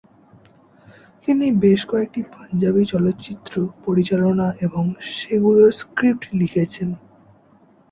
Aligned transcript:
তিনি 1.23 1.45
বেশ 1.63 1.81
কয়েকটি 1.85 2.21
পাঞ্জাবি 2.31 2.83
চলচ্চিত্র 2.85 3.53
পরিচালনা 3.85 4.47
এবং 4.65 4.83
সেগুলোর 5.13 5.69
স্ক্রিপ্ট 5.81 6.23
লিখেছেন। 6.33 6.89